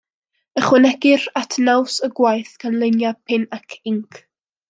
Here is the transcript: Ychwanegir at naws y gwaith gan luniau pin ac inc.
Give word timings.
Ychwanegir 0.61 1.25
at 1.41 1.57
naws 1.67 1.99
y 2.09 2.09
gwaith 2.21 2.55
gan 2.63 2.79
luniau 2.85 3.19
pin 3.31 3.47
ac 3.59 3.77
inc. 3.93 4.21